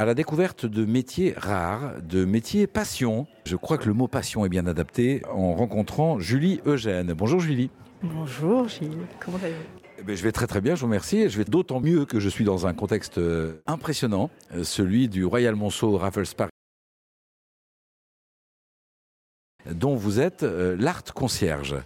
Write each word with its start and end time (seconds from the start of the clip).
à 0.00 0.06
la 0.06 0.14
découverte 0.14 0.64
de 0.64 0.86
métiers 0.86 1.34
rares, 1.36 2.00
de 2.00 2.24
métiers 2.24 2.66
passion. 2.66 3.26
Je 3.44 3.54
crois 3.54 3.76
que 3.76 3.86
le 3.86 3.92
mot 3.92 4.08
passion 4.08 4.46
est 4.46 4.48
bien 4.48 4.66
adapté 4.66 5.20
en 5.30 5.52
rencontrant 5.52 6.18
Julie 6.18 6.62
Eugène. 6.64 7.12
Bonjour 7.12 7.38
Julie. 7.38 7.68
Bonjour 8.02 8.66
Gilles, 8.66 9.06
comment 9.22 9.36
allez-vous? 9.36 9.60
Eh 9.98 10.02
ben, 10.02 10.16
je 10.16 10.22
vais 10.22 10.32
très 10.32 10.46
très 10.46 10.62
bien, 10.62 10.74
je 10.74 10.80
vous 10.80 10.86
remercie. 10.86 11.28
Je 11.28 11.36
vais 11.36 11.44
d'autant 11.44 11.80
mieux 11.80 12.06
que 12.06 12.18
je 12.18 12.30
suis 12.30 12.46
dans 12.46 12.66
un 12.66 12.72
contexte 12.72 13.18
euh, 13.18 13.60
impressionnant, 13.66 14.30
euh, 14.54 14.64
celui 14.64 15.06
du 15.10 15.26
Royal 15.26 15.54
Monceau 15.54 15.98
Raffles 15.98 16.34
Paris, 16.34 16.50
dont 19.70 19.96
vous 19.96 20.18
êtes 20.18 20.44
euh, 20.44 20.78
l'art 20.78 21.04
concierge. 21.12 21.76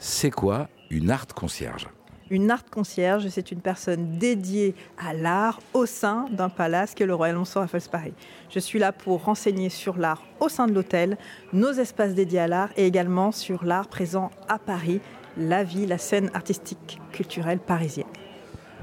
C'est 0.00 0.32
quoi 0.32 0.68
une 0.90 1.12
art 1.12 1.28
concierge? 1.28 1.86
Une 2.30 2.50
art 2.50 2.64
concierge, 2.64 3.28
c'est 3.28 3.52
une 3.52 3.60
personne 3.60 4.18
dédiée 4.18 4.74
à 4.98 5.14
l'art 5.14 5.60
au 5.74 5.86
sein 5.86 6.26
d'un 6.30 6.48
palace 6.48 6.94
qui 6.94 7.02
est 7.02 7.06
le 7.06 7.14
Royal 7.14 7.36
Monceau 7.36 7.60
Raffles 7.60 7.88
Paris. 7.90 8.14
Je 8.50 8.58
suis 8.58 8.78
là 8.78 8.92
pour 8.92 9.24
renseigner 9.24 9.68
sur 9.68 9.96
l'art 9.96 10.22
au 10.40 10.48
sein 10.48 10.66
de 10.66 10.72
l'hôtel, 10.72 11.16
nos 11.52 11.72
espaces 11.72 12.14
dédiés 12.14 12.40
à 12.40 12.48
l'art 12.48 12.70
et 12.76 12.86
également 12.86 13.32
sur 13.32 13.64
l'art 13.64 13.88
présent 13.88 14.30
à 14.48 14.58
Paris, 14.58 15.00
la 15.36 15.64
vie, 15.64 15.86
la 15.86 15.98
scène 15.98 16.30
artistique 16.34 16.98
culturelle 17.12 17.58
parisienne. 17.58 18.06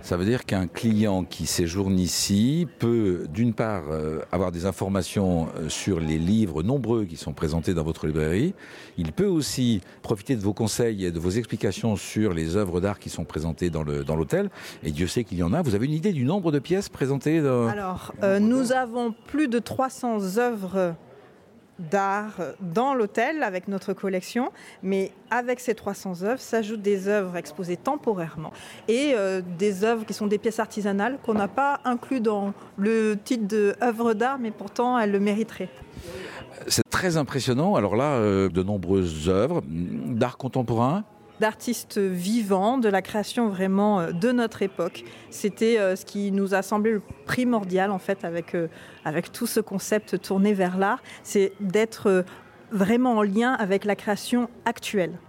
Ça 0.03 0.17
veut 0.17 0.25
dire 0.25 0.43
qu'un 0.43 0.67
client 0.67 1.23
qui 1.23 1.45
séjourne 1.45 1.98
ici 1.98 2.67
peut, 2.80 3.25
d'une 3.34 3.53
part, 3.53 3.84
euh, 3.89 4.20
avoir 4.34 4.52
des 4.52 4.66
informations 4.66 5.48
euh, 5.55 5.70
sur 5.70 6.02
les 6.02 6.17
livres 6.17 6.61
nombreux 6.61 7.05
qui 7.05 7.16
sont 7.16 7.31
présentés 7.31 7.73
dans 7.73 7.85
votre 7.85 8.05
librairie. 8.05 8.53
Il 8.97 9.13
peut 9.13 9.25
aussi 9.25 9.80
profiter 10.02 10.35
de 10.35 10.41
vos 10.41 10.53
conseils 10.53 11.05
et 11.05 11.11
de 11.11 11.20
vos 11.20 11.30
explications 11.30 11.95
sur 11.95 12.34
les 12.34 12.58
œuvres 12.58 12.81
d'art 12.81 12.99
qui 12.99 13.09
sont 13.09 13.23
présentées 13.23 13.70
dans 13.70 13.84
l'hôtel. 13.84 14.49
et 14.84 14.91
Dieu 14.91 15.08
sait 15.08 15.23
qu'il 15.23 15.38
y 15.38 15.44
en 15.44 15.53
a. 15.53 15.61
Vous 15.61 15.73
avez 15.73 15.85
une 15.85 15.94
idée 15.94 16.11
du 16.11 16.25
nombre 16.25 16.52
de 16.52 16.59
pièces 16.59 16.89
présentées 16.89 17.41
dans... 17.41 17.67
Alors, 17.67 18.13
euh, 18.23 18.41
nous 18.41 18.73
avons 18.73 19.16
plus 19.27 19.47
de 19.47 19.59
300 19.59 20.38
œuvres 20.38 20.95
d'art 21.79 22.33
dans 22.59 22.93
l'hôtel 22.93 23.43
avec 23.43 23.67
notre 23.67 23.93
collection, 23.93 24.52
mais 24.81 25.11
avec 25.29 25.59
ces 25.59 25.75
300 25.75 26.23
œuvres 26.23 26.39
s'ajoutent 26.39 26.81
des 26.81 27.07
œuvres 27.07 27.35
exposées 27.35 27.77
temporairement 27.77 28.52
et 28.88 29.13
euh, 29.15 29.41
des 29.57 29.83
œuvres 29.83 30.05
qui 30.05 30.13
sont 30.13 30.27
des 30.27 30.38
pièces 30.38 30.59
artisanales 30.59 31.17
qu'on 31.23 31.33
n'a 31.33 31.47
pas 31.47 31.80
inclus 31.85 32.21
dans 32.21 32.53
le 32.77 33.17
titre 33.23 33.47
de 33.47 33.75
d'art, 34.13 34.38
mais 34.39 34.52
pourtant 34.52 34.97
elles 34.97 35.11
le 35.11 35.19
mériteraient. 35.19 35.69
C'est 36.67 36.88
très 36.89 37.17
impressionnant. 37.17 37.75
Alors 37.75 37.95
là, 37.95 38.13
euh, 38.13 38.49
de 38.49 38.63
nombreuses 38.63 39.27
œuvres 39.27 39.61
d'art 39.67 40.37
contemporain, 40.37 41.03
d'artistes 41.44 41.97
vivants, 41.97 42.77
de 42.77 42.88
la 42.88 43.02
création 43.02 43.49
vraiment 43.49 43.99
euh, 43.99 44.11
de 44.13 44.31
notre 44.31 44.61
époque. 44.61 45.03
C'était 45.30 45.77
euh, 45.77 45.97
ce 45.97 46.05
qui 46.05 46.31
nous 46.31 46.53
a 46.53 46.61
semblé 46.61 46.99
primordial 47.25 47.91
en 47.91 47.99
fait 47.99 48.23
avec, 48.23 48.55
euh, 48.55 48.69
avec 49.03 49.30
tout 49.30 49.45
ce 49.45 49.59
concept 49.59 50.21
tourné 50.21 50.53
vers 50.53 50.77
l'art, 50.77 51.03
c'est 51.21 51.52
d'être 51.59 52.23
vraiment 52.71 53.17
en 53.17 53.23
lien 53.23 53.52
avec 53.52 53.83
la 53.83 53.97
création 53.97 54.49
actuelle. 54.64 55.19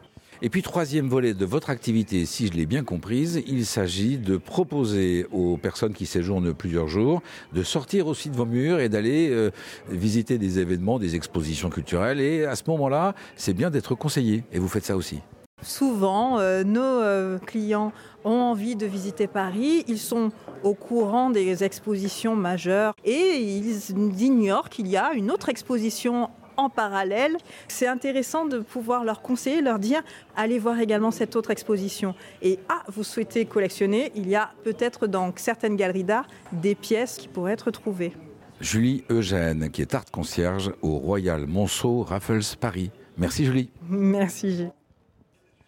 Et 0.40 0.50
puis 0.50 0.62
troisième 0.62 1.08
volet 1.08 1.34
de 1.34 1.44
votre 1.44 1.68
activité, 1.68 2.26
si 2.26 2.46
je 2.46 2.52
l'ai 2.52 2.66
bien 2.66 2.84
comprise, 2.84 3.42
il 3.48 3.66
s'agit 3.66 4.16
de 4.16 4.36
proposer 4.36 5.26
aux 5.32 5.56
personnes 5.56 5.94
qui 5.94 6.06
séjournent 6.06 6.54
plusieurs 6.54 6.86
jours 6.86 7.22
de 7.52 7.64
sortir 7.64 8.06
aussi 8.06 8.30
de 8.30 8.36
vos 8.36 8.46
murs 8.46 8.78
et 8.78 8.88
d'aller 8.88 9.50
visiter 9.88 10.38
des 10.38 10.58
événements, 10.58 10.98
des 10.98 11.14
expositions 11.16 11.70
culturelles. 11.70 12.20
Et 12.20 12.44
à 12.44 12.56
ce 12.56 12.64
moment-là, 12.68 13.14
c'est 13.36 13.54
bien 13.54 13.70
d'être 13.70 13.94
conseillé. 13.94 14.44
Et 14.52 14.58
vous 14.58 14.68
faites 14.68 14.84
ça 14.84 14.96
aussi. 14.96 15.20
Souvent, 15.64 16.38
euh, 16.38 16.62
nos 16.62 16.82
euh, 16.82 17.38
clients 17.38 17.92
ont 18.24 18.40
envie 18.40 18.76
de 18.76 18.86
visiter 18.86 19.26
Paris, 19.26 19.84
ils 19.88 19.98
sont 19.98 20.30
au 20.62 20.74
courant 20.74 21.30
des 21.30 21.64
expositions 21.64 22.36
majeures 22.36 22.94
et 23.04 23.38
ils 23.38 24.22
ignorent 24.22 24.68
qu'il 24.68 24.88
y 24.88 24.96
a 24.96 25.12
une 25.12 25.30
autre 25.30 25.48
exposition 25.48 26.30
en 26.56 26.68
parallèle. 26.68 27.36
C'est 27.68 27.86
intéressant 27.86 28.44
de 28.46 28.58
pouvoir 28.58 29.04
leur 29.04 29.22
conseiller, 29.22 29.60
leur 29.60 29.78
dire 29.78 30.02
allez 30.36 30.58
voir 30.58 30.78
également 30.80 31.10
cette 31.10 31.36
autre 31.36 31.50
exposition. 31.50 32.14
Et 32.42 32.58
ah, 32.68 32.82
vous 32.88 33.04
souhaitez 33.04 33.44
collectionner, 33.46 34.12
il 34.14 34.28
y 34.28 34.36
a 34.36 34.50
peut-être 34.64 35.06
dans 35.06 35.32
certaines 35.36 35.76
galeries 35.76 36.04
d'art 36.04 36.26
des 36.52 36.74
pièces 36.74 37.16
qui 37.16 37.28
pourraient 37.28 37.52
être 37.52 37.70
trouvées. 37.70 38.12
Julie 38.60 39.04
Eugène, 39.10 39.70
qui 39.70 39.82
est 39.82 39.94
art 39.94 40.10
concierge 40.10 40.72
au 40.80 40.96
Royal 40.96 41.46
Monceau 41.46 42.02
Raffles 42.02 42.56
Paris. 42.60 42.90
Merci 43.16 43.44
Julie. 43.44 43.70
Merci 43.88 44.50
Gilles. 44.50 44.72